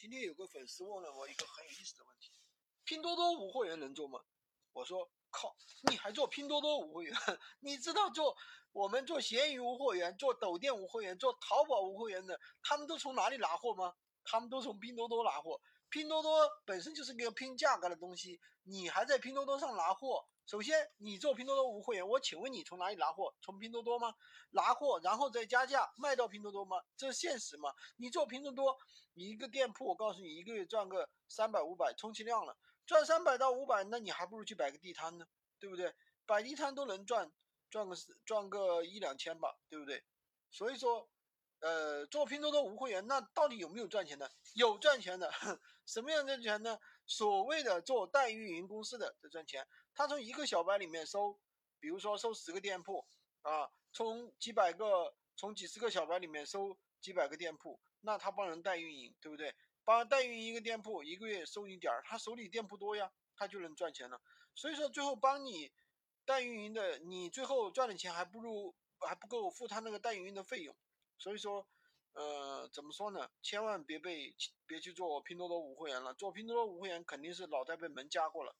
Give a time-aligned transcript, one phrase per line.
[0.00, 2.30] 今天有个粉丝问了我一个很有意思的问题：
[2.84, 4.18] 拼多多无货源能做吗？
[4.72, 5.54] 我说靠，
[5.90, 7.14] 你还做拼多多无货源？
[7.60, 8.34] 你知道做
[8.72, 13.94] 我们做闲鱼无货源、做抖店无货源、做淘宝无货源的，他们都从哪里拿货吗？
[14.30, 15.60] 他们都从拼多多拿货。
[15.88, 20.24] 拼多多本身就是个拼价格的东西，你还在拼多多上拿货。
[20.46, 23.34] 首先，你做拼多多无会员，我请问你从哪里拿货？
[23.42, 24.14] 从拼多多吗？
[24.50, 26.76] 拿货然后再加价卖到拼多多吗？
[26.96, 27.74] 这是现实吗？
[27.96, 28.78] 你做拼多多，
[29.14, 32.56] 你一个店铺，我告诉你，一个月赚个三百五百，充其量了，
[32.86, 35.26] 赚三百到五百，那你还不如去摆个地摊呢，
[35.58, 35.92] 对不对？
[36.24, 37.32] 摆地摊都能赚
[37.68, 40.04] 赚个赚个一两千吧，对不对？
[40.52, 41.10] 所以说。
[41.62, 44.30] 呃，做拼多多无会员，那到底有没有赚钱的？
[44.54, 45.30] 有赚钱的，
[45.86, 46.78] 什么样的赚钱呢？
[47.06, 51.38] 所谓的做代运营公司的在赚钱，他从一个小白里面收，
[51.78, 53.06] 比如说收十个店铺
[53.42, 59.54] 啊，从几百个、从几十个小白里面收几百个店铺，那他帮人代运营，对不对？
[59.84, 64.20] 帮代运营一个店铺，一个月收你点儿，他手里店铺多呀，他就能赚钱了。
[64.54, 65.72] 所以说，最后帮你
[66.24, 70.76] 代运营的，你最后赚的钱还不如还不够付他那个代运营的费用。
[71.18, 71.66] 所以说，
[72.12, 73.28] 呃，怎么说呢？
[73.40, 74.34] 千万别被
[74.66, 78.54] 别去做拼多多无会员了，做拼多多无会员肯定是脑袋被门夹过了。